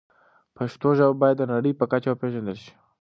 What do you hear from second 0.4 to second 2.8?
پښتو ژبه باید د نړۍ په کچه وپیژندل شي.